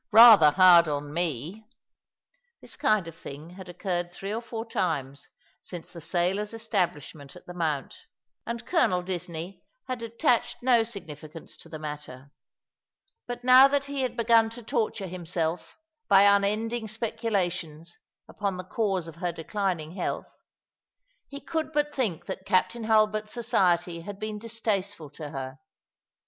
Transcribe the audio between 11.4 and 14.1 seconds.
to the matter; but now that he